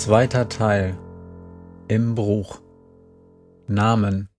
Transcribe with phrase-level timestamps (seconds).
[0.00, 0.96] Zweiter Teil
[1.88, 2.62] Im Bruch
[3.66, 4.30] Namen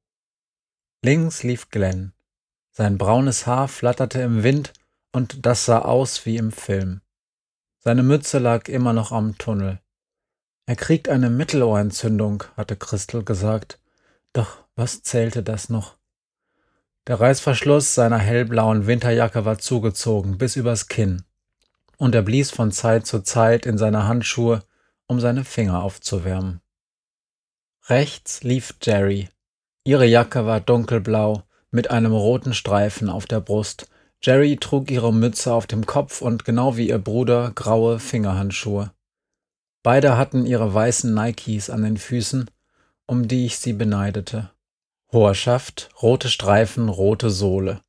[1.05, 2.13] Links lief Glenn.
[2.71, 4.73] Sein braunes Haar flatterte im Wind
[5.11, 7.01] und das sah aus wie im Film.
[7.77, 9.79] Seine Mütze lag immer noch am Tunnel.
[10.65, 13.79] Er kriegt eine Mittelohrentzündung, hatte Christel gesagt.
[14.33, 15.95] Doch was zählte das noch?
[17.05, 21.21] Der Reißverschluss seiner hellblauen Winterjacke war zugezogen bis übers Kinn,
[21.97, 24.63] und er blies von Zeit zu Zeit in seine Handschuhe,
[25.11, 26.61] um seine Finger aufzuwärmen.
[27.87, 29.27] Rechts lief Jerry.
[29.83, 33.89] Ihre Jacke war dunkelblau mit einem roten Streifen auf der Brust.
[34.21, 38.93] Jerry trug ihre Mütze auf dem Kopf und genau wie ihr Bruder graue Fingerhandschuhe.
[39.83, 42.49] Beide hatten ihre weißen Nikes an den Füßen,
[43.05, 44.51] um die ich sie beneidete.
[45.11, 47.81] Hoher Schaft, rote Streifen, rote Sohle.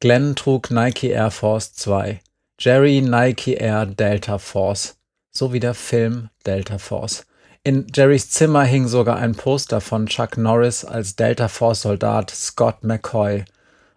[0.00, 2.20] Glenn trug Nike Air Force 2,
[2.58, 4.99] Jerry Nike Air Delta Force
[5.40, 7.24] so wie der Film Delta Force.
[7.64, 12.84] In Jerrys Zimmer hing sogar ein Poster von Chuck Norris als Delta Force Soldat Scott
[12.84, 13.46] McCoy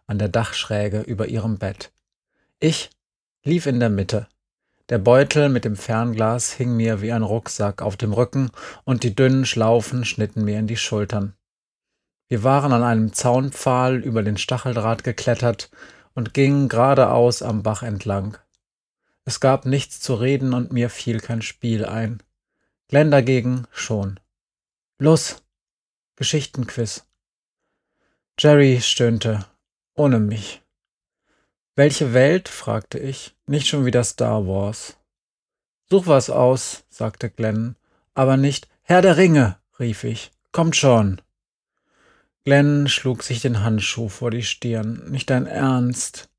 [0.07, 1.91] an der Dachschräge über ihrem Bett.
[2.61, 2.91] Ich
[3.43, 4.27] lief in der Mitte.
[4.87, 8.49] Der Beutel mit dem Fernglas hing mir wie ein Rucksack auf dem Rücken
[8.85, 11.33] und die dünnen Schlaufen schnitten mir in die Schultern.
[12.29, 15.69] Wir waren an einem Zaunpfahl über den Stacheldraht geklettert
[16.13, 18.37] und gingen geradeaus am Bach entlang.
[19.25, 22.21] Es gab nichts zu reden und mir fiel kein Spiel ein.
[22.87, 24.19] Glenn dagegen schon.
[24.99, 25.43] Los!
[26.15, 27.05] Geschichtenquiz.
[28.37, 29.45] Jerry stöhnte.
[29.95, 30.61] Ohne mich.
[31.75, 32.49] Welche Welt?
[32.49, 33.35] fragte ich.
[33.47, 34.97] Nicht schon wieder Star Wars.
[35.89, 37.75] Such was aus, sagte Glenn,
[38.13, 40.31] aber nicht Herr der Ringe, rief ich.
[40.51, 41.21] Kommt schon.
[42.45, 45.09] Glenn schlug sich den Handschuh vor die Stirn.
[45.09, 46.29] Nicht dein Ernst.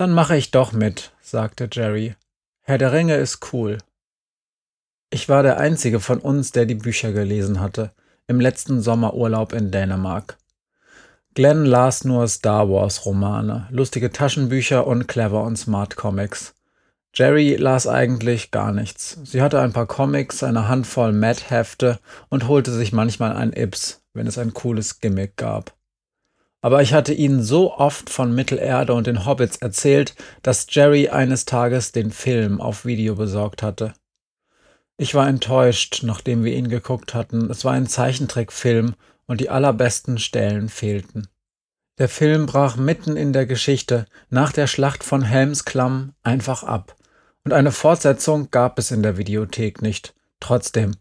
[0.00, 2.14] Dann mache ich doch mit, sagte Jerry.
[2.62, 3.76] Herr der Ringe ist cool.
[5.10, 7.90] Ich war der einzige von uns, der die Bücher gelesen hatte,
[8.26, 10.38] im letzten Sommerurlaub in Dänemark.
[11.34, 16.54] Glenn las nur Star Wars Romane, lustige Taschenbücher und clever und smart Comics.
[17.12, 19.18] Jerry las eigentlich gar nichts.
[19.24, 21.98] Sie hatte ein paar Comics, eine Handvoll Mad-Hefte
[22.30, 25.74] und holte sich manchmal ein Ips, wenn es ein cooles Gimmick gab
[26.62, 31.44] aber ich hatte ihnen so oft von Mittelerde und den Hobbits erzählt, dass Jerry eines
[31.44, 33.94] Tages den Film auf Video besorgt hatte.
[34.96, 37.50] Ich war enttäuscht, nachdem wir ihn geguckt hatten.
[37.50, 38.94] Es war ein Zeichentrickfilm
[39.26, 41.28] und die allerbesten Stellen fehlten.
[41.98, 46.96] Der Film brach mitten in der Geschichte nach der Schlacht von Helmsklamm einfach ab.
[47.44, 50.14] Und eine Fortsetzung gab es in der Videothek nicht.
[50.40, 50.96] Trotzdem,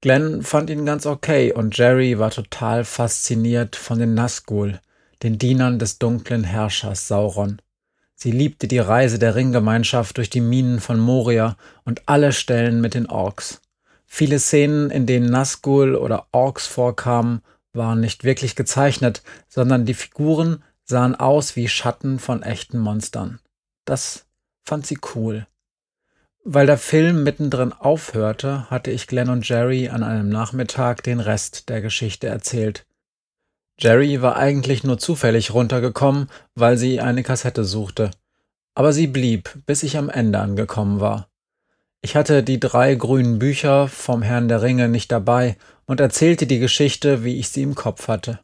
[0.00, 4.80] Glenn fand ihn ganz okay und Jerry war total fasziniert von den Nazgul,
[5.22, 7.60] den Dienern des dunklen Herrschers Sauron.
[8.14, 12.94] Sie liebte die Reise der Ringgemeinschaft durch die Minen von Moria und alle Stellen mit
[12.94, 13.60] den Orks.
[14.06, 17.42] Viele Szenen, in denen Nazgul oder Orks vorkamen,
[17.72, 23.38] waren nicht wirklich gezeichnet, sondern die Figuren sahen aus wie Schatten von echten Monstern.
[23.84, 24.26] Das
[24.64, 25.46] fand sie cool.
[26.44, 31.68] Weil der Film mittendrin aufhörte, hatte ich Glenn und Jerry an einem Nachmittag den Rest
[31.68, 32.86] der Geschichte erzählt.
[33.80, 38.10] Jerry war eigentlich nur zufällig runtergekommen, weil sie eine Kassette suchte.
[38.74, 41.28] Aber sie blieb, bis ich am Ende angekommen war.
[42.00, 45.56] Ich hatte die drei grünen Bücher vom Herrn der Ringe nicht dabei
[45.86, 48.40] und erzählte die Geschichte, wie ich sie im Kopf hatte.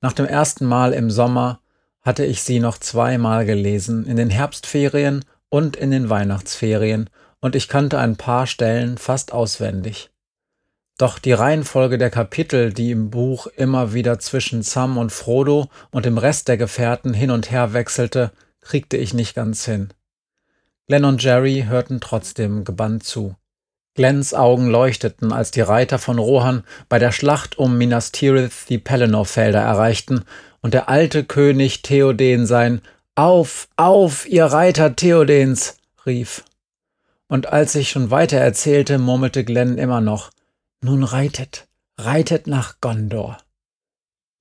[0.00, 1.60] Nach dem ersten Mal im Sommer
[2.02, 7.08] hatte ich sie noch zweimal gelesen, in den Herbstferien und in den Weihnachtsferien,
[7.40, 10.11] und ich kannte ein paar Stellen fast auswendig.
[10.98, 16.04] Doch die Reihenfolge der Kapitel, die im Buch immer wieder zwischen Sam und Frodo und
[16.04, 18.30] dem Rest der Gefährten hin und her wechselte,
[18.60, 19.88] kriegte ich nicht ganz hin.
[20.86, 23.34] Glenn und Jerry hörten trotzdem gebannt zu.
[23.94, 28.78] Glens Augen leuchteten, als die Reiter von Rohan bei der Schlacht um Minas Tirith die
[28.78, 30.24] Pelennor-Felder erreichten
[30.60, 32.80] und der alte König Theoden sein
[33.14, 35.76] Auf, auf, ihr Reiter Theodens!
[36.06, 36.44] rief.
[37.28, 40.30] Und als ich schon weiter erzählte, murmelte Glenn immer noch–
[40.82, 41.68] nun reitet,
[41.98, 43.38] reitet nach Gondor.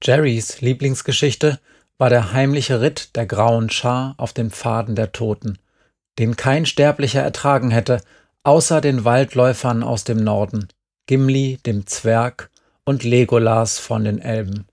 [0.03, 1.59] Jerrys Lieblingsgeschichte
[1.97, 5.59] war der heimliche Ritt der grauen Schar auf den Pfaden der Toten,
[6.17, 8.01] den kein Sterblicher ertragen hätte,
[8.43, 10.67] außer den Waldläufern aus dem Norden,
[11.05, 12.49] Gimli, dem Zwerg,
[12.83, 14.65] und Legolas von den Elben.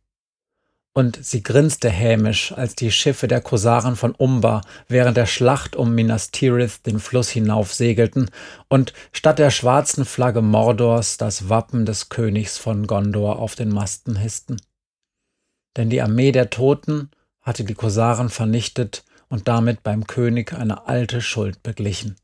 [0.98, 5.94] Und sie grinste hämisch, als die Schiffe der Kosaren von Umbar während der Schlacht um
[5.94, 8.32] Minas Tirith den Fluss hinauf segelten
[8.66, 14.16] und statt der schwarzen Flagge Mordors das Wappen des Königs von Gondor auf den Masten
[14.16, 14.60] hissten.
[15.76, 17.12] Denn die Armee der Toten
[17.42, 22.16] hatte die Kosaren vernichtet und damit beim König eine alte Schuld beglichen.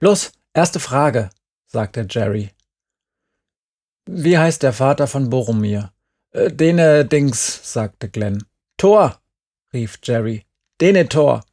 [0.00, 1.30] Los, erste Frage,
[1.68, 2.50] sagte Jerry.
[4.06, 5.92] Wie heißt der Vater von Boromir?
[6.32, 8.44] Äh, Dene Dings, sagte Glenn.
[8.76, 9.20] Tor,
[9.72, 10.44] rief Jerry.
[10.80, 11.44] Dene Tor.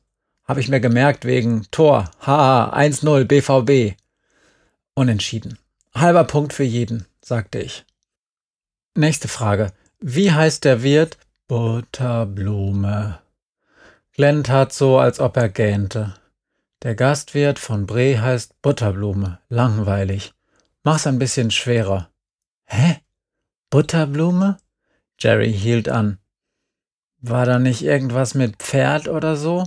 [0.45, 2.09] Hab ich mir gemerkt wegen Tor.
[2.21, 3.95] Haha, 1-0 BVB.
[4.95, 5.59] Unentschieden.
[5.93, 7.85] Halber Punkt für jeden, sagte ich.
[8.95, 9.73] Nächste Frage.
[9.99, 11.17] Wie heißt der Wirt?
[11.47, 13.19] Butterblume.
[14.13, 16.15] Glenn tat so, als ob er gähnte.
[16.83, 19.39] Der Gastwirt von Bre heißt Butterblume.
[19.49, 20.33] Langweilig.
[20.83, 22.09] Mach's ein bisschen schwerer.
[22.65, 23.01] Hä?
[23.69, 24.57] Butterblume?
[25.21, 26.19] Jerry hielt an.
[27.21, 29.65] War da nicht irgendwas mit Pferd oder so?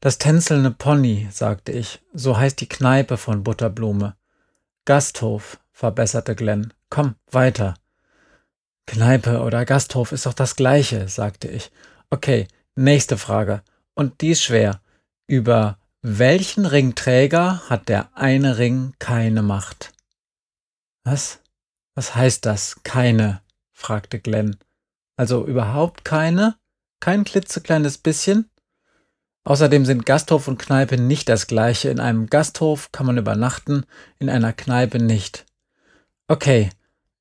[0.00, 2.00] Das tänzelnde Pony, sagte ich.
[2.12, 4.16] So heißt die Kneipe von Butterblume.
[4.84, 6.72] Gasthof, verbesserte Glenn.
[6.90, 7.74] Komm, weiter.
[8.86, 11.70] Kneipe oder Gasthof ist doch das gleiche, sagte ich.
[12.10, 13.62] Okay, nächste Frage.
[13.94, 14.80] Und die ist schwer.
[15.26, 19.92] Über welchen Ringträger hat der eine Ring keine Macht?
[21.02, 21.40] Was?
[21.94, 22.82] Was heißt das?
[22.82, 23.40] Keine?
[23.74, 24.56] Fragte Glenn.
[25.16, 26.56] Also überhaupt keine?
[27.00, 28.48] Kein klitzekleines bisschen?
[29.44, 31.90] Außerdem sind Gasthof und Kneipe nicht das gleiche.
[31.90, 33.84] In einem Gasthof kann man übernachten,
[34.18, 35.44] in einer Kneipe nicht.
[36.28, 36.70] Okay,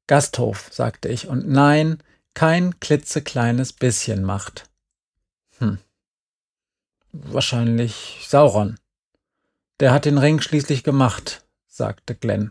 [0.08, 2.02] Gasthof, sagte ich, und nein,
[2.34, 4.70] kein klitzekleines bisschen Macht.
[5.58, 5.80] Hm.
[7.12, 8.78] Wahrscheinlich Sauron.
[9.80, 12.50] Der hat den Ring schließlich gemacht, sagte Glenn.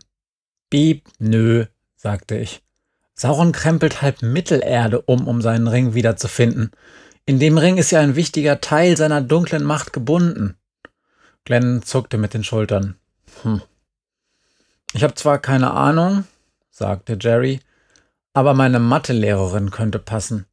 [0.69, 1.65] Bieb, nö,
[1.95, 2.62] sagte ich.
[3.15, 6.71] Sauron krempelt halb Mittelerde um, um seinen Ring wiederzufinden.
[7.25, 10.57] In dem Ring ist ja ein wichtiger Teil seiner dunklen Macht gebunden.
[11.45, 12.95] Glenn zuckte mit den Schultern.
[13.43, 13.61] Hm.
[14.93, 16.25] Ich habe zwar keine Ahnung,
[16.69, 17.59] sagte Jerry,
[18.33, 20.45] aber meine Mathelehrerin könnte passen.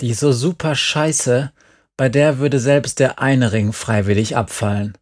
[0.00, 1.52] Die ist so super scheiße,
[1.96, 4.96] bei der würde selbst der eine Ring freiwillig abfallen.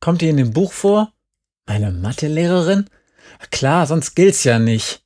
[0.00, 1.12] Kommt die in dem Buch vor?
[1.66, 2.88] Meine Mathelehrerin?
[3.50, 5.02] Klar, sonst gilt's ja nicht.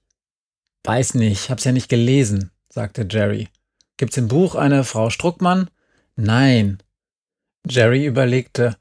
[0.85, 3.49] Weiß nicht, hab's ja nicht gelesen, sagte Jerry.
[3.97, 5.71] Gibt's im Buch eine Frau Struckmann?
[6.17, 6.83] Nein.
[7.69, 8.77] Jerry überlegte.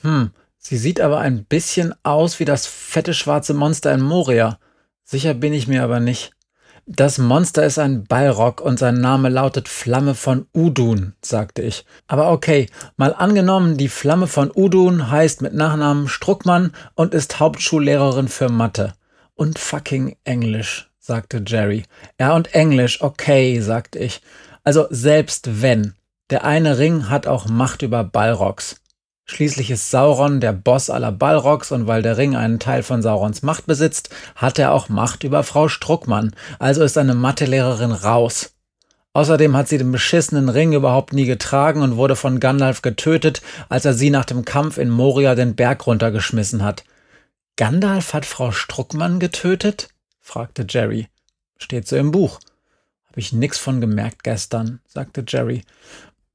[0.00, 4.58] Hm, sie sieht aber ein bisschen aus wie das fette schwarze Monster in Moria.
[5.04, 6.30] Sicher bin ich mir aber nicht.
[6.86, 11.84] Das Monster ist ein Ballrock und sein Name lautet Flamme von Udun, sagte ich.
[12.06, 18.28] Aber okay, mal angenommen, die Flamme von Udun heißt mit Nachnamen Struckmann und ist Hauptschullehrerin
[18.28, 18.94] für Mathe.
[19.34, 21.84] Und fucking Englisch sagte Jerry.
[22.18, 24.22] Ja, und Englisch, okay, sagte ich.
[24.62, 25.92] Also selbst wenn.
[26.30, 28.76] Der eine Ring hat auch Macht über Balrogs.
[29.26, 33.42] Schließlich ist Sauron der Boss aller Balrogs und weil der Ring einen Teil von Saurons
[33.42, 36.34] Macht besitzt, hat er auch Macht über Frau Struckmann.
[36.58, 38.54] Also ist seine Mathelehrerin raus.
[39.12, 43.84] Außerdem hat sie den beschissenen Ring überhaupt nie getragen und wurde von Gandalf getötet, als
[43.84, 46.84] er sie nach dem Kampf in Moria den Berg runtergeschmissen hat.
[47.56, 49.93] Gandalf hat Frau Struckmann getötet?
[50.34, 51.06] Fragte Jerry.
[51.58, 52.40] Steht so im Buch.
[53.06, 55.62] Hab ich nix von gemerkt gestern, sagte Jerry.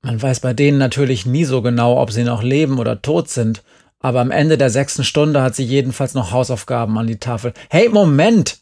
[0.02, 3.62] Man weiß bei denen natürlich nie so genau, ob sie noch leben oder tot sind,
[4.00, 7.54] aber am Ende der sechsten Stunde hat sie jedenfalls noch Hausaufgaben an die Tafel.
[7.70, 8.60] Hey, Moment!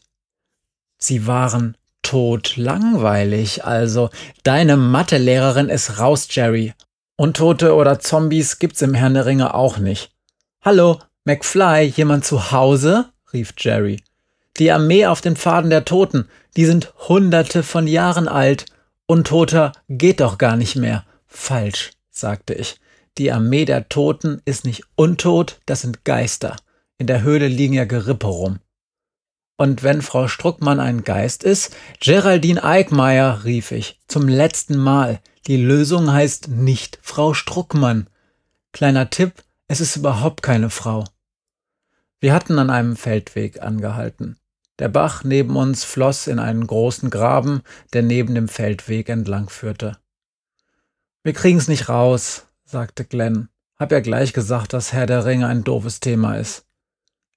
[0.98, 4.10] Sie waren tot langweilig, also.
[4.42, 6.74] Deine Mathelehrerin ist raus, Jerry.
[7.16, 10.10] Untote oder Zombies gibt's im Herrn der Ringe auch nicht.
[10.64, 13.12] Hallo, McFly, jemand zu Hause?
[13.32, 14.02] rief Jerry.
[14.58, 18.66] Die Armee auf den Pfaden der Toten, die sind hunderte von Jahren alt.
[19.06, 21.04] Untoter geht doch gar nicht mehr.
[21.26, 22.80] Falsch, sagte ich.
[23.18, 26.56] Die Armee der Toten ist nicht untot, das sind Geister.
[26.98, 28.58] In der Höhle liegen ja Gerippe rum.
[29.56, 35.20] Und wenn Frau Struckmann ein Geist ist, Geraldine Eickmeier, rief ich, zum letzten Mal.
[35.48, 38.08] Die Lösung heißt nicht Frau Struckmann.
[38.72, 39.32] Kleiner Tipp,
[39.66, 41.04] es ist überhaupt keine Frau.
[42.20, 44.36] Wir hatten an einem Feldweg angehalten.
[44.78, 49.98] Der Bach neben uns floss in einen großen Graben, der neben dem Feldweg entlang führte.
[51.24, 53.48] Wir kriegen's nicht raus, sagte Glenn.
[53.76, 56.64] Hab ja gleich gesagt, dass Herr der Ringe ein doofes Thema ist.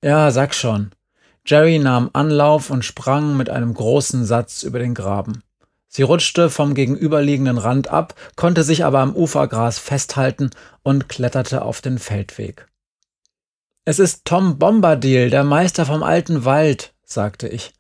[0.04, 0.92] Ja, sag schon.
[1.46, 5.44] Jerry nahm Anlauf und sprang mit einem großen Satz über den Graben.
[5.88, 10.52] Sie rutschte vom gegenüberliegenden Rand ab, konnte sich aber am Ufergras festhalten
[10.84, 12.68] und kletterte auf den Feldweg.
[13.84, 17.74] Es ist Tom Bombadil, der Meister vom alten Wald, sagte ich.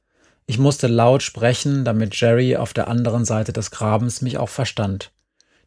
[0.45, 5.11] Ich musste laut sprechen, damit Jerry auf der anderen Seite des Grabens mich auch verstand.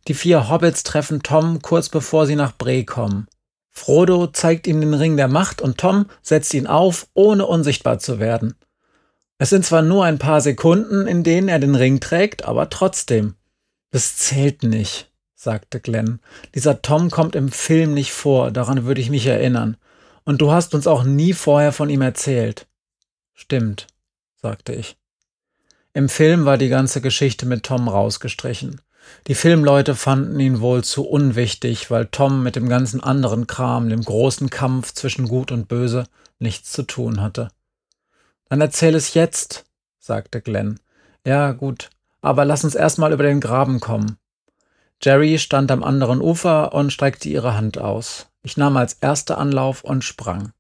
[0.09, 3.27] Die vier Hobbits treffen Tom kurz bevor sie nach Bree kommen.
[3.71, 8.21] Frodo zeigt ihm den Ring der Macht und Tom setzt ihn auf, ohne unsichtbar zu
[8.21, 8.55] werden.
[9.39, 13.35] Es sind zwar nur ein paar Sekunden, in denen er den Ring trägt, aber trotzdem.
[13.91, 16.21] Das zählt nicht, sagte Glenn.
[16.55, 19.77] Dieser Tom kommt im Film nicht vor, daran würde ich mich erinnern.
[20.25, 22.67] Und du hast uns auch nie vorher von ihm erzählt.
[23.35, 23.89] Stimmt,
[24.41, 24.97] sagte ich.
[25.93, 28.81] Im Film war die ganze Geschichte mit Tom rausgestrichen.
[29.27, 34.03] Die Filmleute fanden ihn wohl zu unwichtig, weil Tom mit dem ganzen anderen Kram, dem
[34.03, 36.05] großen Kampf zwischen Gut und Böse,
[36.39, 37.49] nichts zu tun hatte.
[38.49, 39.65] Dann erzähl es jetzt,
[39.99, 40.81] sagte Glenn.
[41.27, 41.91] Ja, gut,
[42.23, 44.17] aber lass uns erstmal über den Graben kommen.
[45.03, 48.29] Jerry stand am anderen Ufer und streckte ihre Hand aus.
[48.43, 50.53] Ich nahm als erster Anlauf und sprang.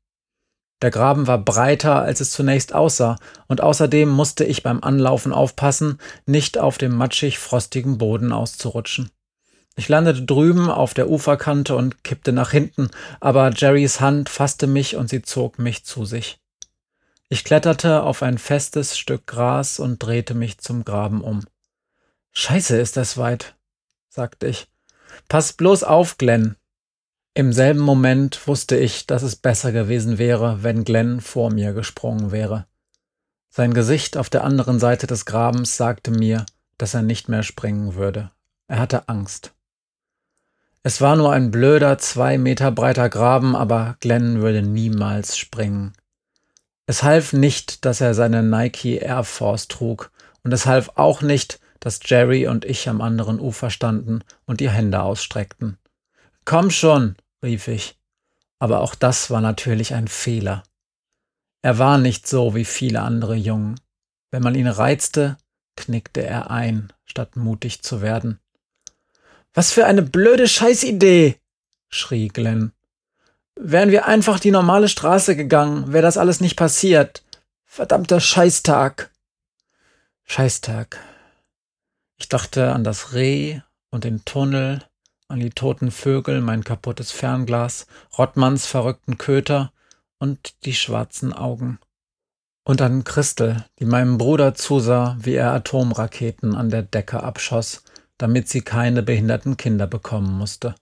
[0.82, 3.16] Der Graben war breiter, als es zunächst aussah,
[3.46, 9.10] und außerdem musste ich beim Anlaufen aufpassen, nicht auf dem matschig frostigen Boden auszurutschen.
[9.76, 12.90] Ich landete drüben auf der Uferkante und kippte nach hinten,
[13.20, 16.38] aber Jerrys Hand fasste mich und sie zog mich zu sich.
[17.28, 21.44] Ich kletterte auf ein festes Stück Gras und drehte mich zum Graben um.
[22.32, 23.56] Scheiße, ist das weit,
[24.08, 24.68] sagte ich.
[25.28, 26.56] Pass bloß auf, Glenn.
[27.36, 32.30] Im selben Moment wusste ich, dass es besser gewesen wäre, wenn Glenn vor mir gesprungen
[32.30, 32.66] wäre.
[33.50, 36.46] Sein Gesicht auf der anderen Seite des Grabens sagte mir,
[36.78, 38.30] dass er nicht mehr springen würde.
[38.68, 39.52] Er hatte Angst.
[40.84, 45.92] Es war nur ein blöder, zwei Meter breiter Graben, aber Glenn würde niemals springen.
[46.86, 50.12] Es half nicht, dass er seine Nike Air Force trug,
[50.44, 54.70] und es half auch nicht, dass Jerry und ich am anderen Ufer standen und die
[54.70, 55.78] Hände ausstreckten.
[56.44, 57.96] Komm schon, rief ich.
[58.58, 60.64] Aber auch das war natürlich ein Fehler.
[61.62, 63.80] Er war nicht so wie viele andere Jungen.
[64.30, 65.36] Wenn man ihn reizte,
[65.76, 68.40] knickte er ein, statt mutig zu werden.
[69.52, 71.38] Was für eine blöde Scheißidee,
[71.88, 72.72] schrie Glenn.
[73.56, 77.24] Wären wir einfach die normale Straße gegangen, wäre das alles nicht passiert.
[77.64, 79.12] Verdammter Scheißtag.
[80.24, 80.98] Scheißtag.
[82.16, 83.60] Ich dachte an das Reh
[83.90, 84.82] und den Tunnel,
[85.28, 87.86] an die toten Vögel, mein kaputtes Fernglas,
[88.18, 89.72] Rottmanns verrückten Köter
[90.18, 91.78] und die schwarzen Augen.
[92.64, 97.84] Und an Christel, die meinem Bruder zusah, wie er Atomraketen an der Decke abschoss,
[98.16, 100.74] damit sie keine behinderten Kinder bekommen musste.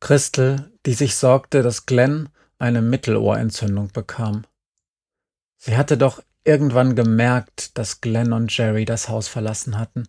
[0.00, 4.44] Christel, die sich sorgte, dass Glenn eine Mittelohrentzündung bekam.
[5.56, 10.08] Sie hatte doch irgendwann gemerkt, dass Glenn und Jerry das Haus verlassen hatten.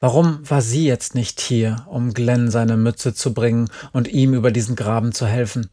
[0.00, 4.50] Warum war sie jetzt nicht hier, um Glenn seine Mütze zu bringen und ihm über
[4.50, 5.70] diesen Graben zu helfen?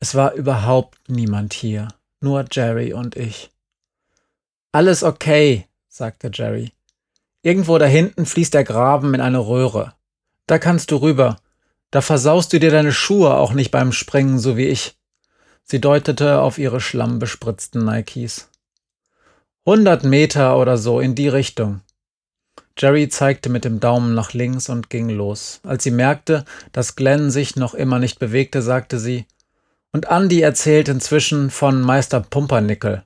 [0.00, 1.88] Es war überhaupt niemand hier,
[2.20, 3.50] nur Jerry und ich.
[4.72, 6.72] Alles okay, sagte Jerry.
[7.42, 9.94] Irgendwo da hinten fließt der Graben in eine Röhre.
[10.46, 11.38] Da kannst du rüber
[11.94, 14.98] da versaust du dir deine Schuhe auch nicht beim Springen, so wie ich.
[15.62, 18.50] Sie deutete auf ihre schlammbespritzten Nikes.
[19.64, 21.82] Hundert Meter oder so in die Richtung.
[22.76, 25.60] Jerry zeigte mit dem Daumen nach links und ging los.
[25.62, 29.26] Als sie merkte, dass Glenn sich noch immer nicht bewegte, sagte sie,
[29.92, 33.04] und Andy erzählt inzwischen von Meister Pumpernickel.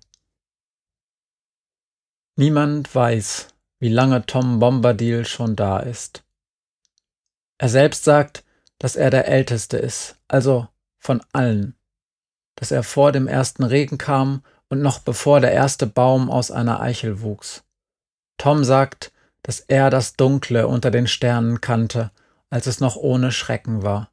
[2.36, 3.48] Niemand weiß,
[3.78, 6.24] wie lange Tom Bombadil schon da ist.
[7.58, 8.44] Er selbst sagt,
[8.78, 11.74] dass er der Älteste ist, also von allen,
[12.54, 16.80] dass er vor dem ersten Regen kam und noch bevor der erste Baum aus einer
[16.80, 17.64] Eichel wuchs.
[18.38, 19.12] Tom sagt,
[19.48, 22.10] dass er das Dunkle unter den Sternen kannte,
[22.50, 24.12] als es noch ohne Schrecken war.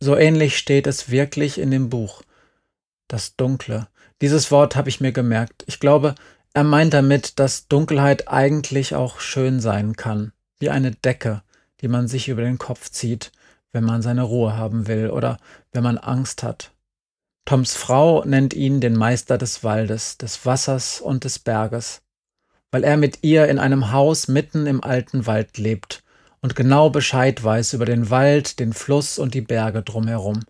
[0.00, 2.22] So ähnlich steht es wirklich in dem Buch.
[3.06, 3.86] Das Dunkle.
[4.20, 5.62] Dieses Wort habe ich mir gemerkt.
[5.68, 6.16] Ich glaube,
[6.54, 11.44] er meint damit, dass Dunkelheit eigentlich auch schön sein kann, wie eine Decke,
[11.80, 13.30] die man sich über den Kopf zieht,
[13.70, 15.38] wenn man seine Ruhe haben will oder
[15.70, 16.72] wenn man Angst hat.
[17.44, 22.02] Toms Frau nennt ihn den Meister des Waldes, des Wassers und des Berges,
[22.70, 26.02] weil er mit ihr in einem Haus mitten im alten Wald lebt
[26.40, 30.40] und genau Bescheid weiß über den Wald, den Fluss und die Berge drumherum.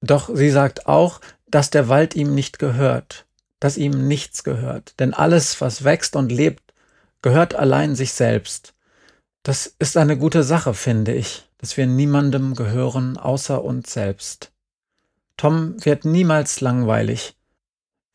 [0.00, 3.26] Doch sie sagt auch, dass der Wald ihm nicht gehört,
[3.60, 6.74] dass ihm nichts gehört, denn alles, was wächst und lebt,
[7.22, 8.74] gehört allein sich selbst.
[9.42, 14.52] Das ist eine gute Sache, finde ich dass wir niemandem gehören außer uns selbst.
[15.36, 17.36] Tom wird niemals langweilig.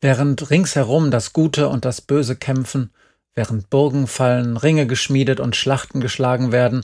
[0.00, 2.92] Während ringsherum das Gute und das Böse kämpfen,
[3.34, 6.82] während Burgen fallen, Ringe geschmiedet und Schlachten geschlagen werden,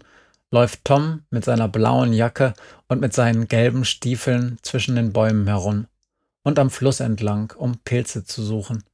[0.50, 2.54] läuft Tom mit seiner blauen Jacke
[2.88, 5.86] und mit seinen gelben Stiefeln zwischen den Bäumen herum
[6.42, 8.84] und am Fluss entlang, um Pilze zu suchen.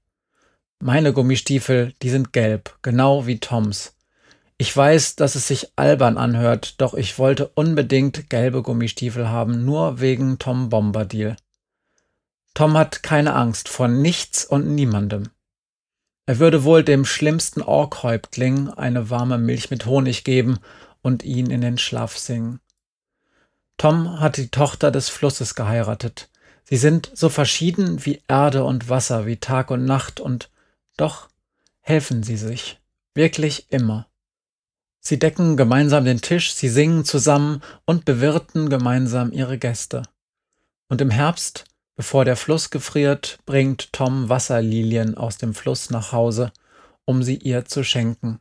[0.80, 3.94] Meine Gummistiefel, die sind gelb, genau wie Toms.
[4.58, 10.00] Ich weiß, dass es sich albern anhört, doch ich wollte unbedingt gelbe Gummistiefel haben, nur
[10.00, 11.36] wegen Tom Bombadil.
[12.54, 15.30] Tom hat keine Angst vor nichts und niemandem.
[16.26, 20.58] Er würde wohl dem schlimmsten Orkhäuptling eine warme Milch mit Honig geben
[21.02, 22.60] und ihn in den Schlaf singen.
[23.76, 26.30] Tom hat die Tochter des Flusses geheiratet.
[26.64, 30.50] Sie sind so verschieden wie Erde und Wasser, wie Tag und Nacht, und
[30.96, 31.28] doch
[31.80, 32.80] helfen sie sich,
[33.12, 34.06] wirklich immer.
[35.00, 40.02] Sie decken gemeinsam den Tisch, sie singen zusammen und bewirten gemeinsam ihre Gäste.
[40.88, 41.66] Und im Herbst,
[41.96, 46.52] bevor der Fluss gefriert, bringt Tom Wasserlilien aus dem Fluss nach Hause,
[47.04, 48.40] um sie ihr zu schenken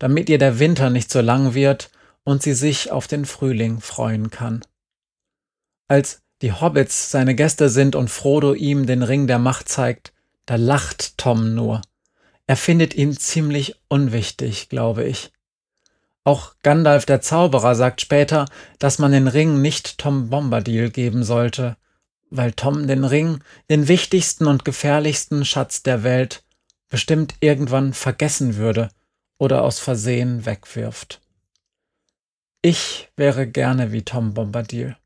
[0.00, 1.90] damit ihr der Winter nicht so lang wird
[2.24, 4.64] und sie sich auf den Frühling freuen kann.
[5.86, 10.12] Als die Hobbits seine Gäste sind und Frodo ihm den Ring der Macht zeigt,
[10.46, 11.82] da lacht Tom nur.
[12.46, 15.30] Er findet ihn ziemlich unwichtig, glaube ich.
[16.24, 18.46] Auch Gandalf der Zauberer sagt später,
[18.78, 21.76] dass man den Ring nicht Tom Bombadil geben sollte,
[22.30, 26.42] weil Tom den Ring, den wichtigsten und gefährlichsten Schatz der Welt,
[26.88, 28.90] bestimmt irgendwann vergessen würde
[29.38, 31.20] oder aus Versehen wegwirft.
[32.62, 34.96] Ich wäre gerne wie Tom Bombadil.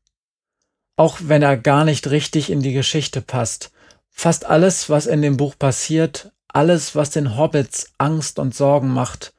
[0.97, 3.71] Auch wenn er gar nicht richtig in die Geschichte passt.
[4.09, 9.33] Fast alles, was in dem Buch passiert, alles, was den Hobbits Angst und Sorgen macht,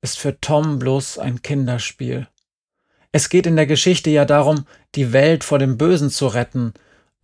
[0.00, 2.28] ist für Tom bloß ein Kinderspiel.
[3.10, 6.74] Es geht in der Geschichte ja darum, die Welt vor dem Bösen zu retten,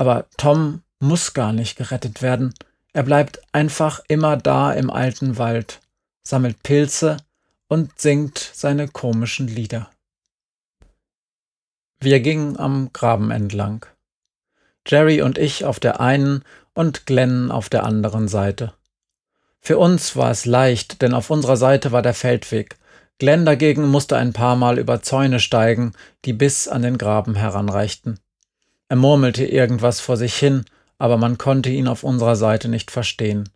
[0.04, 2.52] aber Tom muss gar nicht gerettet werden.
[2.92, 5.80] Er bleibt einfach immer da im alten Wald
[6.26, 7.16] sammelt Pilze
[7.68, 9.90] und singt seine komischen Lieder.
[12.00, 13.86] Wir gingen am Graben entlang.
[14.86, 18.74] Jerry und ich auf der einen und Glenn auf der anderen Seite.
[19.60, 22.76] Für uns war es leicht, denn auf unserer Seite war der Feldweg.
[23.18, 25.92] Glenn dagegen musste ein paar Mal über Zäune steigen,
[26.26, 28.20] die bis an den Graben heranreichten.
[28.88, 30.64] Er murmelte irgendwas vor sich hin,
[30.98, 33.48] aber man konnte ihn auf unserer Seite nicht verstehen.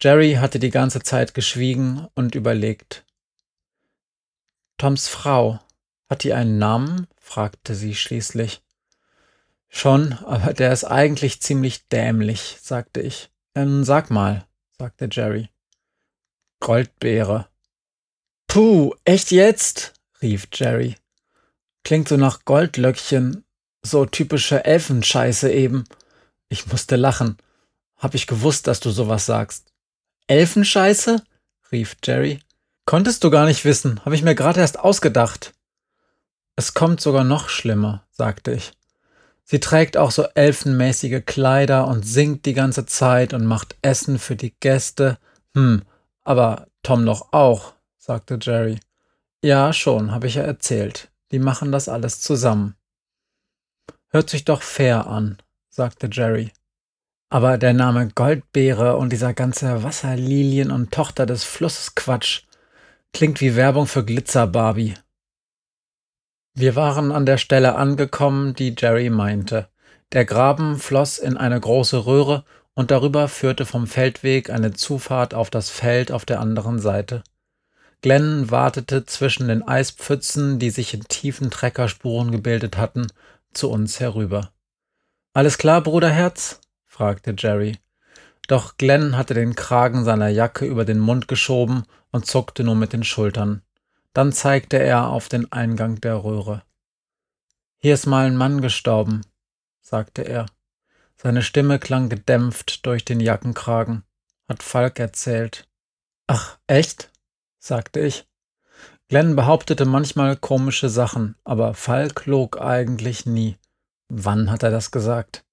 [0.00, 3.04] Jerry hatte die ganze Zeit geschwiegen und überlegt.
[4.78, 5.60] Toms Frau,
[6.08, 7.08] hat die einen Namen?
[7.16, 8.62] fragte sie schließlich.
[9.68, 13.30] Schon, aber der ist eigentlich ziemlich dämlich, sagte ich.
[13.54, 14.46] Ähm, sag mal,
[14.78, 15.50] sagte Jerry.
[16.60, 17.48] Goldbeere.
[18.46, 19.94] Puh, echt jetzt?
[20.22, 20.96] rief Jerry.
[21.84, 23.44] Klingt so nach Goldlöckchen,
[23.88, 25.84] so typische Elfenscheiße eben.
[26.48, 27.36] Ich musste lachen.
[27.96, 29.72] Hab ich gewusst, dass du sowas sagst.
[30.28, 31.22] Elfenscheiße?
[31.72, 32.40] rief Jerry.
[32.84, 35.52] Konntest du gar nicht wissen, habe ich mir gerade erst ausgedacht.
[36.56, 38.72] Es kommt sogar noch schlimmer, sagte ich.
[39.44, 44.36] Sie trägt auch so elfenmäßige Kleider und singt die ganze Zeit und macht Essen für
[44.36, 45.18] die Gäste.
[45.54, 45.82] Hm,
[46.22, 48.80] aber Tom doch auch, sagte Jerry.
[49.42, 51.10] Ja, schon, habe ich ja erzählt.
[51.30, 52.74] Die machen das alles zusammen.
[54.10, 56.50] Hört sich doch fair an, sagte Jerry.
[57.30, 62.44] Aber der Name Goldbeere und dieser ganze Wasserlilien und Tochter des Flusses Quatsch
[63.12, 64.94] klingt wie Werbung für Glitzer-Barbie.
[66.54, 69.68] Wir waren an der Stelle angekommen, die Jerry meinte.
[70.12, 75.50] Der Graben floss in eine große Röhre und darüber führte vom Feldweg eine Zufahrt auf
[75.50, 77.22] das Feld auf der anderen Seite.
[78.00, 83.08] Glenn wartete zwischen den Eispfützen, die sich in tiefen Treckerspuren gebildet hatten,
[83.52, 84.52] zu uns herüber.
[85.32, 86.60] Alles klar, Bruderherz?
[86.84, 87.78] fragte Jerry.
[88.48, 92.92] Doch Glenn hatte den Kragen seiner Jacke über den Mund geschoben und zuckte nur mit
[92.92, 93.62] den Schultern.
[94.14, 96.62] Dann zeigte er auf den Eingang der Röhre.
[97.78, 99.20] Hier ist mal ein Mann gestorben,
[99.80, 100.46] sagte er.
[101.16, 104.04] Seine Stimme klang gedämpft durch den Jackenkragen,
[104.48, 105.68] hat Falk erzählt.
[106.26, 107.10] Ach, echt?
[107.58, 108.27] sagte ich.
[109.08, 113.56] Glenn behauptete manchmal komische Sachen, aber Falk log eigentlich nie.
[114.08, 115.44] Wann hat er das gesagt?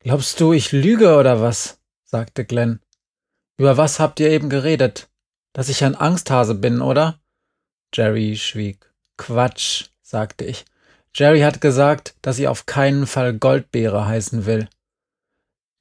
[0.00, 1.80] Glaubst du, ich lüge oder was?
[2.04, 2.80] sagte Glenn.
[3.56, 5.08] Über was habt ihr eben geredet?
[5.54, 7.18] Dass ich ein Angsthase bin, oder?
[7.94, 8.92] Jerry schwieg.
[9.16, 10.66] Quatsch, sagte ich.
[11.14, 14.68] Jerry hat gesagt, dass sie auf keinen Fall Goldbeere heißen will.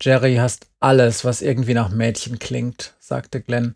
[0.01, 3.75] Jerry hasst alles, was irgendwie nach Mädchen klingt, sagte Glenn.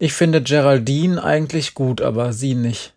[0.00, 2.94] Ich finde Geraldine eigentlich gut, aber sie nicht.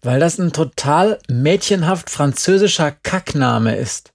[0.00, 4.14] Weil das ein total mädchenhaft französischer Kackname ist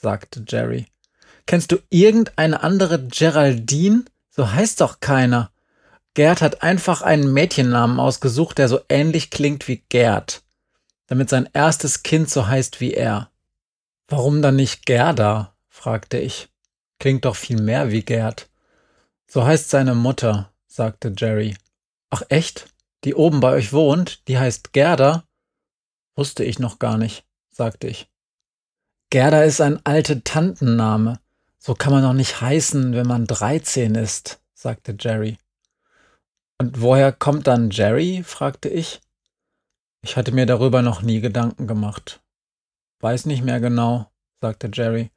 [0.00, 0.86] sagte Jerry.
[1.46, 4.04] Kennst du irgendeine andere Geraldine?
[4.30, 5.50] So heißt doch keiner.
[6.14, 10.42] Gerd hat einfach einen Mädchennamen ausgesucht, der so ähnlich klingt wie Gerd,
[11.06, 13.30] damit sein erstes Kind so heißt wie er.
[14.08, 15.54] Warum dann nicht Gerda?
[15.68, 16.48] fragte ich.
[16.98, 18.48] Klingt doch viel mehr wie Gerd.
[19.28, 21.56] So heißt seine Mutter, sagte Jerry.
[22.08, 22.72] Ach echt?
[23.02, 25.24] Die oben bei euch wohnt, die heißt Gerda?
[26.14, 28.08] Wusste ich noch gar nicht, sagte ich.
[29.10, 31.18] Gerda ist ein alte Tantenname.
[31.58, 35.36] So kann man doch nicht heißen, wenn man dreizehn ist, sagte Jerry.
[36.58, 38.22] Und woher kommt dann Jerry?
[38.22, 39.00] fragte ich.
[40.02, 42.20] Ich hatte mir darüber noch nie Gedanken gemacht.
[43.00, 45.10] Weiß nicht mehr genau, sagte Jerry.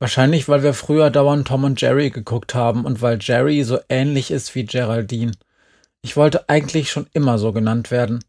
[0.00, 4.30] Wahrscheinlich, weil wir früher dauernd Tom und Jerry geguckt haben und weil Jerry so ähnlich
[4.30, 5.32] ist wie Geraldine.
[6.02, 8.24] Ich wollte eigentlich schon immer so genannt werden.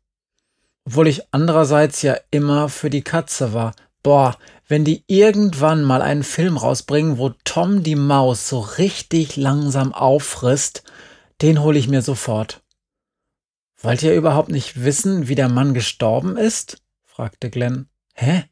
[0.85, 3.75] Obwohl ich andererseits ja immer für die Katze war.
[4.01, 9.93] Boah, wenn die irgendwann mal einen Film rausbringen, wo Tom die Maus so richtig langsam
[9.93, 10.83] auffrisst,
[11.41, 12.61] den hole ich mir sofort.
[13.81, 16.81] Wollt ihr überhaupt nicht wissen, wie der Mann gestorben ist?
[17.05, 17.87] fragte Glenn.
[18.13, 18.45] Hä?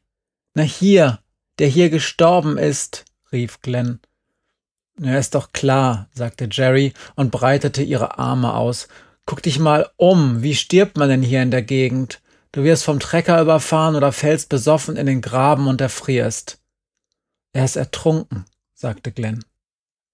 [0.54, 1.20] Na hier,
[1.58, 4.00] der hier gestorben ist, rief Glenn.
[5.00, 8.88] Ja, ist doch klar, sagte Jerry und breitete ihre Arme aus.
[9.26, 12.20] Guck dich mal um, wie stirbt man denn hier in der Gegend?
[12.50, 16.58] Du wirst vom Trecker überfahren oder fällst besoffen in den Graben und erfrierst.
[17.52, 19.44] Er ist ertrunken, sagte Glenn.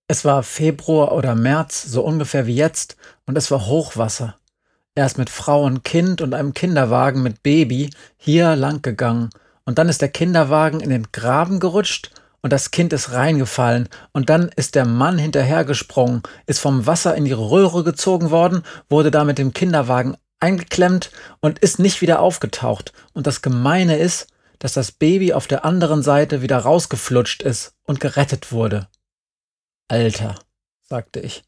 [0.06, 4.36] Es war Februar oder März, so ungefähr wie jetzt, und es war Hochwasser.
[4.94, 9.30] Er ist mit Frau und Kind und einem Kinderwagen mit Baby hier lang gegangen,
[9.64, 12.10] und dann ist der Kinderwagen in den Graben gerutscht
[12.44, 17.24] und das Kind ist reingefallen, und dann ist der Mann hinterhergesprungen, ist vom Wasser in
[17.24, 22.92] die Röhre gezogen worden, wurde da mit dem Kinderwagen eingeklemmt und ist nicht wieder aufgetaucht.
[23.14, 24.26] Und das Gemeine ist,
[24.58, 28.88] dass das Baby auf der anderen Seite wieder rausgeflutscht ist und gerettet wurde.
[29.88, 30.34] Alter,
[30.82, 31.44] sagte ich.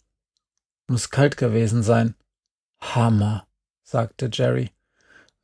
[0.88, 2.14] Muss kalt gewesen sein.
[2.80, 3.46] Hammer,
[3.82, 4.70] sagte Jerry.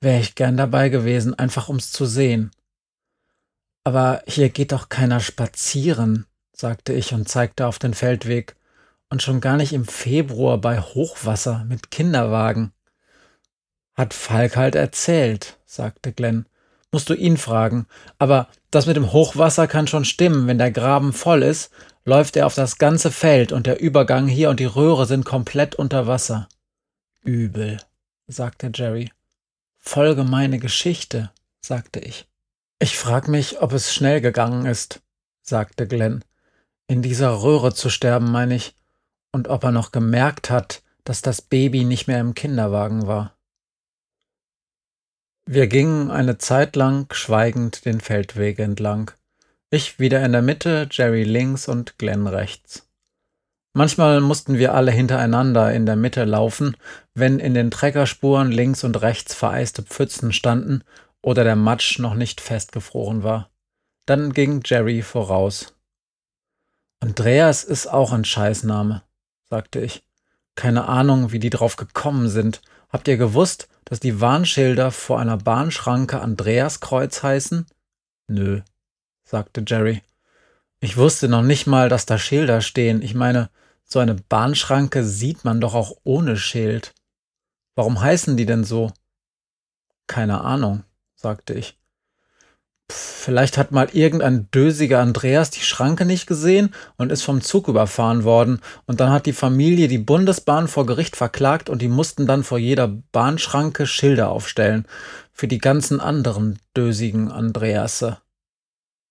[0.01, 2.53] Wäre ich gern dabei gewesen, einfach ums zu sehen.
[3.85, 8.57] Aber hier geht doch keiner spazieren, sagte ich und zeigte auf den Feldweg,
[9.11, 12.73] und schon gar nicht im Februar bei Hochwasser mit Kinderwagen.
[13.95, 16.47] Hat Falk halt erzählt, sagte Glenn.
[16.93, 17.87] Musst du ihn fragen.
[18.19, 20.47] Aber das mit dem Hochwasser kann schon stimmen.
[20.47, 21.71] Wenn der Graben voll ist,
[22.05, 25.75] läuft er auf das ganze Feld und der Übergang hier und die Röhre sind komplett
[25.75, 26.49] unter Wasser.
[27.23, 27.79] Übel,
[28.27, 29.11] sagte Jerry.
[29.79, 32.27] Voll gemeine Geschichte, sagte ich.
[32.83, 35.03] Ich frag mich, ob es schnell gegangen ist,
[35.41, 36.25] sagte Glenn.
[36.89, 38.75] In dieser Röhre zu sterben, meine ich,
[39.31, 43.37] und ob er noch gemerkt hat, dass das Baby nicht mehr im Kinderwagen war.
[45.47, 49.13] Wir gingen eine Zeit lang schweigend den Feldweg entlang.
[49.71, 52.89] Ich wieder in der Mitte, Jerry links und Glenn rechts.
[53.75, 56.77] Manchmal mussten wir alle hintereinander in der Mitte laufen,
[57.15, 60.83] wenn in den Treckerspuren links und rechts vereiste Pfützen standen
[61.23, 63.51] oder der Matsch noch nicht festgefroren war.
[64.07, 65.75] Dann ging Jerry voraus.
[67.01, 69.03] Andreas ist auch ein Scheißname,
[69.49, 70.05] sagte ich.
[70.55, 72.61] Keine Ahnung, wie die drauf gekommen sind.
[72.91, 77.67] Habt ihr gewusst, dass die Warnschilder vor einer Bahnschranke Andreaskreuz heißen?
[78.29, 78.61] Nö,
[79.25, 80.03] sagte Jerry.
[80.81, 83.03] Ich wusste noch nicht mal, dass da Schilder stehen.
[83.03, 83.51] Ich meine,
[83.85, 86.93] so eine Bahnschranke sieht man doch auch ohne Schild.
[87.75, 88.93] Warum heißen die denn so?
[90.07, 90.85] Keine Ahnung
[91.23, 91.79] sagte ich.
[92.91, 98.25] Vielleicht hat mal irgendein dösiger Andreas die Schranke nicht gesehen und ist vom Zug überfahren
[98.25, 98.61] worden.
[98.85, 102.59] Und dann hat die Familie die Bundesbahn vor Gericht verklagt und die mussten dann vor
[102.59, 104.87] jeder Bahnschranke Schilder aufstellen.
[105.33, 108.19] Für die ganzen anderen dösigen Andreasse.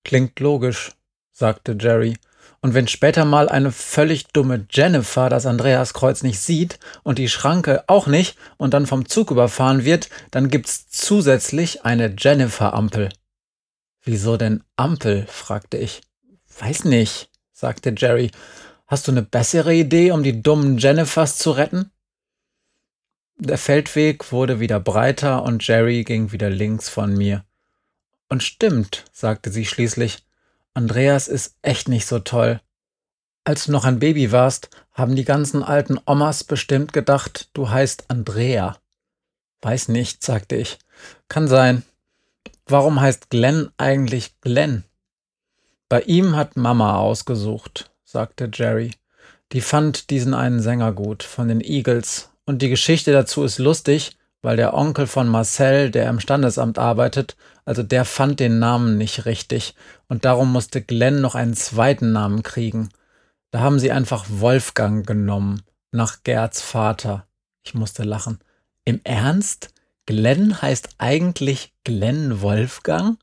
[0.04, 0.92] Klingt logisch,
[1.32, 2.18] sagte Jerry.
[2.62, 7.84] Und wenn später mal eine völlig dumme Jennifer das Andreaskreuz nicht sieht und die Schranke
[7.88, 13.10] auch nicht und dann vom Zug überfahren wird, dann gibt's zusätzlich eine Jennifer-Ampel.
[14.04, 15.26] Wieso denn Ampel?
[15.28, 16.02] fragte ich.
[16.60, 18.32] Weiß nicht, sagte Jerry.
[18.88, 21.92] Hast du eine bessere Idee, um die dummen Jennifers zu retten?
[23.38, 27.44] Der Feldweg wurde wieder breiter und Jerry ging wieder links von mir.
[28.30, 30.24] Und stimmt, sagte sie schließlich,
[30.74, 32.62] Andreas ist echt nicht so toll.
[33.44, 38.06] Als du noch ein Baby warst, haben die ganzen alten Omas bestimmt gedacht, du heißt
[38.10, 38.78] Andrea.
[39.62, 40.80] Weiß nicht, sagte ich.
[41.28, 41.84] Kann sein.
[42.66, 44.84] Warum heißt Glenn eigentlich Glenn?
[45.90, 48.92] Bei ihm hat Mama ausgesucht, sagte Jerry.
[49.52, 52.30] Die fand diesen einen Sänger gut, von den Eagles.
[52.46, 57.36] Und die Geschichte dazu ist lustig, weil der Onkel von Marcel, der im Standesamt arbeitet,
[57.66, 59.76] also der fand den Namen nicht richtig
[60.08, 62.90] und darum musste Glenn noch einen zweiten Namen kriegen.
[63.52, 67.28] Da haben sie einfach Wolfgang genommen, nach Gerds Vater,
[67.64, 68.40] Ich musste lachen.
[68.86, 69.74] Im Ernst?
[70.08, 73.20] Glenn heißt eigentlich Glenn Wolfgang?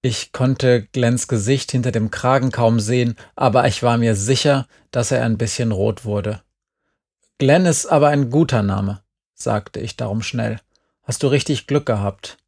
[0.00, 5.10] Ich konnte Glenns Gesicht hinter dem Kragen kaum sehen, aber ich war mir sicher, dass
[5.10, 6.42] er ein bisschen rot wurde.
[7.38, 9.00] Glenn ist aber ein guter Name,
[9.44, 10.60] sagte ich darum schnell.
[11.02, 12.38] Hast du richtig Glück gehabt?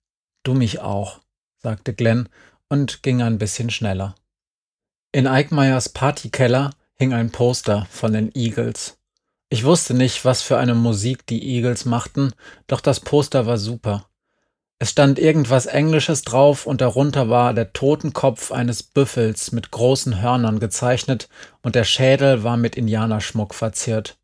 [0.43, 1.21] Du mich auch,
[1.59, 2.29] sagte Glenn
[2.69, 4.15] und ging ein bisschen schneller.
[5.13, 8.99] In Eickmeyers Partykeller hing ein Poster von den Eagles.
[9.49, 12.33] Ich wusste nicht, was für eine Musik die Eagles machten,
[12.67, 14.09] doch das Poster war super.
[14.79, 20.59] Es stand irgendwas Englisches drauf und darunter war der Totenkopf eines Büffels mit großen Hörnern
[20.59, 21.29] gezeichnet
[21.63, 24.19] und der Schädel war mit Indianerschmuck verziert.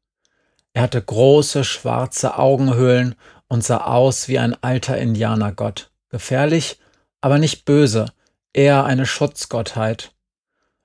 [0.74, 3.14] Er hatte große schwarze Augenhöhlen
[3.48, 5.90] und sah aus wie ein alter Indianergott.
[6.08, 6.78] Gefährlich,
[7.20, 8.06] aber nicht böse,
[8.52, 10.12] eher eine Schutzgottheit.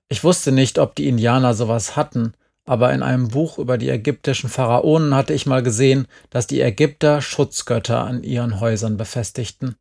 [0.09, 2.33] Ich wusste nicht, ob die Indianer sowas hatten,
[2.65, 7.21] aber in einem Buch über die ägyptischen Pharaonen hatte ich mal gesehen, dass die Ägypter
[7.21, 9.75] Schutzgötter an ihren Häusern befestigten.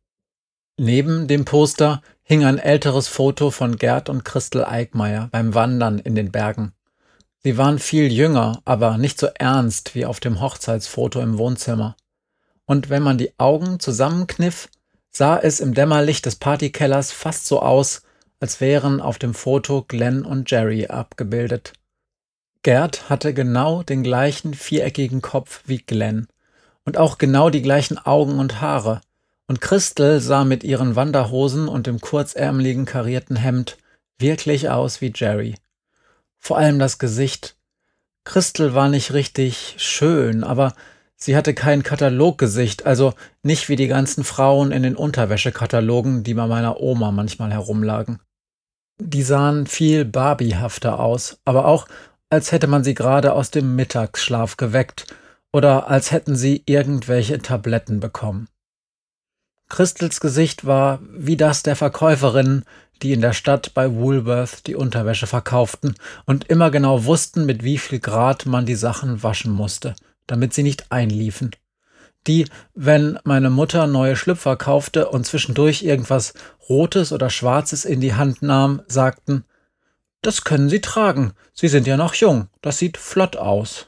[0.79, 6.15] Neben dem Poster hing ein älteres Foto von Gerd und Christel Eickmeier beim Wandern in
[6.15, 6.71] den Bergen.
[7.43, 11.95] Sie waren viel jünger, aber nicht so ernst wie auf dem Hochzeitsfoto im Wohnzimmer.
[12.65, 14.69] Und wenn man die Augen zusammenkniff,
[15.11, 18.01] sah es im Dämmerlicht des Partykellers fast so aus,
[18.39, 21.73] als wären auf dem Foto Glenn und Jerry abgebildet.
[22.63, 26.27] Gerd hatte genau den gleichen viereckigen Kopf wie Glenn
[26.83, 29.01] und auch genau die gleichen Augen und Haare,
[29.47, 33.77] und Christel sah mit ihren Wanderhosen und dem kurzärmeligen karierten Hemd
[34.19, 35.55] wirklich aus wie Jerry.
[36.39, 37.55] Vor allem das Gesicht.
[38.23, 40.73] Christel war nicht richtig schön, aber
[41.15, 46.47] sie hatte kein Kataloggesicht, also nicht wie die ganzen Frauen in den Unterwäschekatalogen, die bei
[46.47, 48.19] meiner Oma manchmal herumlagen.
[48.99, 51.87] Die sahen viel barbiehafter aus, aber auch
[52.29, 55.05] als hätte man sie gerade aus dem Mittagsschlaf geweckt
[55.53, 58.49] oder als hätten sie irgendwelche Tabletten bekommen.
[59.69, 62.63] Christels Gesicht war wie das der Verkäuferinnen,
[63.01, 67.77] die in der Stadt bei Woolworth die Unterwäsche verkauften und immer genau wussten, mit wie
[67.77, 71.51] viel Grad man die Sachen waschen musste, damit sie nicht einliefen.
[72.25, 76.33] Die, wenn meine Mutter neue Schlüpfer kaufte und zwischendurch irgendwas
[76.67, 79.45] Rotes oder Schwarzes in die Hand nahm, sagten,
[80.21, 81.33] das können Sie tragen.
[81.53, 82.49] Sie sind ja noch jung.
[82.61, 83.85] Das sieht flott aus.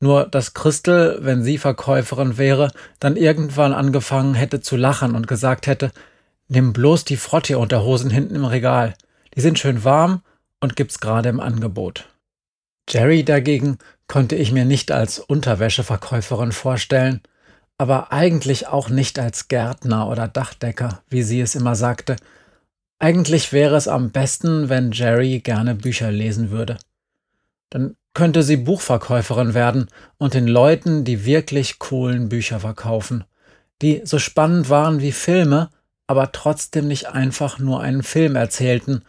[0.00, 5.66] Nur, dass Christel, wenn sie Verkäuferin wäre, dann irgendwann angefangen hätte zu lachen und gesagt
[5.66, 5.92] hätte,
[6.48, 8.94] nimm bloß die Frottee-Unterhosen hinten im Regal.
[9.34, 10.22] Die sind schön warm
[10.60, 12.08] und gibt's gerade im Angebot.
[12.88, 13.78] Jerry dagegen
[14.08, 17.22] konnte ich mir nicht als Unterwäscheverkäuferin vorstellen,
[17.78, 22.16] aber eigentlich auch nicht als Gärtner oder Dachdecker, wie sie es immer sagte,
[22.98, 26.78] eigentlich wäre es am besten, wenn Jerry gerne Bücher lesen würde.
[27.70, 33.24] Dann könnte sie Buchverkäuferin werden und den Leuten die wirklich coolen Bücher verkaufen,
[33.82, 35.70] die so spannend waren wie Filme,
[36.06, 39.02] aber trotzdem nicht einfach nur einen Film erzählten,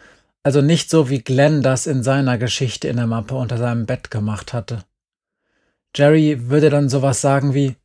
[0.43, 4.11] also nicht so wie Glenn das in seiner Geschichte in der Mappe unter seinem Bett
[4.11, 4.83] gemacht hatte.
[5.95, 7.75] Jerry würde dann sowas sagen wie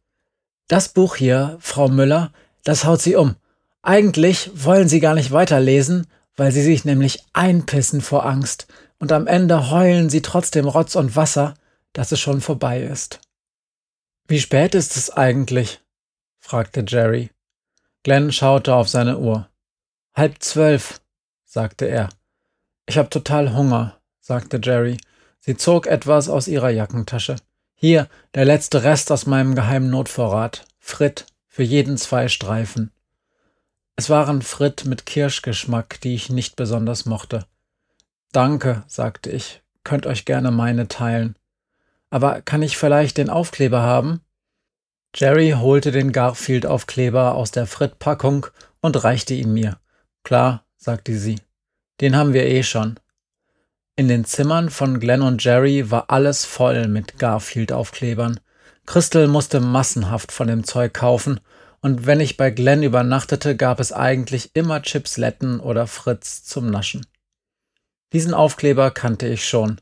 [0.69, 2.33] Das Buch hier, Frau Müller,
[2.65, 3.37] das haut sie um.
[3.83, 6.07] Eigentlich wollen sie gar nicht weiterlesen,
[6.37, 8.67] weil sie sich nämlich einpissen vor Angst,
[9.01, 11.55] und am Ende heulen sie trotzdem Rotz und Wasser,
[11.93, 13.21] dass es schon vorbei ist.
[14.29, 15.81] Wie spät ist es eigentlich?
[16.39, 17.31] fragte Jerry.
[18.05, 19.49] Glenn schaute auf seine Uhr.
[20.15, 21.01] Halb zwölf,
[21.45, 22.11] sagte er.
[22.87, 24.99] Ich hab total Hunger, sagte Jerry.
[25.41, 27.37] Sie zog etwas aus ihrer Jackentasche.
[27.75, 30.67] Hier, der letzte Rest aus meinem geheimen Notvorrat.
[30.79, 32.93] Frit, für jeden zwei Streifen.
[33.97, 37.47] Es waren Fritt mit Kirschgeschmack, die ich nicht besonders mochte.
[38.33, 41.37] Danke, sagte ich, könnt euch gerne meine teilen.
[42.11, 44.21] Aber kann ich vielleicht den Aufkleber haben?
[45.15, 48.47] Jerry holte den Garfield-Aufkleber aus der Fritt-Packung
[48.81, 49.79] und reichte ihn mir.
[50.23, 51.41] Klar, sagte sie.
[52.01, 53.01] Den haben wir eh schon.
[53.97, 58.39] In den Zimmern von Glenn und Jerry war alles voll mit Garfield-Aufklebern.
[58.87, 61.41] Christel musste massenhaft von dem Zeug kaufen
[61.81, 67.07] und wenn ich bei Glenn übernachtete, gab es eigentlich immer Chipsletten oder Fritz zum Naschen.
[68.13, 69.81] Diesen Aufkleber kannte ich schon.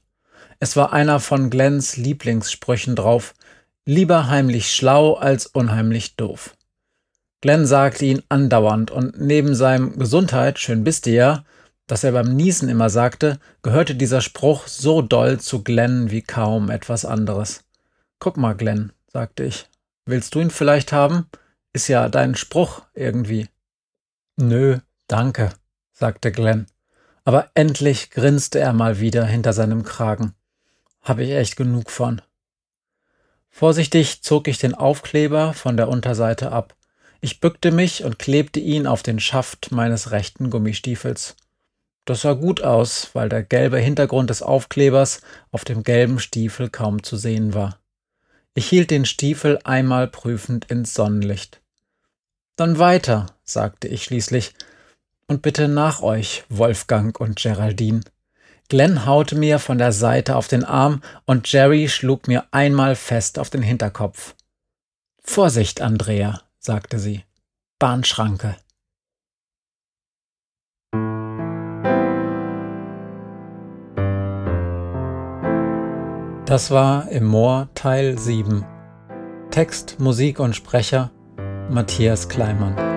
[0.61, 3.35] Es war einer von Glenns Lieblingssprüchen drauf.
[3.85, 6.55] Lieber heimlich schlau als unheimlich doof.
[7.41, 11.45] Glenn sagte ihn andauernd und neben seinem Gesundheit, schön bist du ja,
[11.87, 16.69] das er beim Niesen immer sagte, gehörte dieser Spruch so doll zu Glenn wie kaum
[16.69, 17.65] etwas anderes.
[18.19, 19.67] Guck mal, Glenn, sagte ich.
[20.05, 21.27] Willst du ihn vielleicht haben?
[21.73, 23.49] Ist ja dein Spruch irgendwie.
[24.37, 25.51] Nö, danke,
[25.93, 26.67] sagte Glenn.
[27.29, 30.33] Aber endlich grinste er mal wieder hinter seinem Kragen.
[31.03, 32.23] Hab ich echt genug von.
[33.51, 36.75] Vorsichtig zog ich den Aufkleber von der Unterseite ab.
[37.21, 41.37] Ich bückte mich und klebte ihn auf den Schaft meines rechten Gummistiefels.
[42.07, 47.03] Das sah gut aus, weil der gelbe Hintergrund des Aufklebers auf dem gelben Stiefel kaum
[47.03, 47.79] zu sehen war.
[48.55, 51.61] Ich hielt den Stiefel einmal prüfend ins Sonnenlicht.
[52.57, 54.55] Dann weiter, sagte ich schließlich,
[55.29, 58.01] und bitte nach euch, Wolfgang und Geraldine.
[58.69, 63.39] Glenn haute mir von der Seite auf den Arm und Jerry schlug mir einmal fest
[63.39, 64.35] auf den Hinterkopf.
[65.23, 67.25] Vorsicht, Andrea, sagte sie.
[67.79, 68.57] Bahnschranke.
[76.45, 78.65] Das war im Moor Teil 7.
[79.51, 81.11] Text, Musik und Sprecher
[81.71, 82.88] Matthias Kleimann.